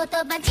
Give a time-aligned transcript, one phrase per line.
[0.00, 0.47] oh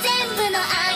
[0.00, 0.91] 全部の愛。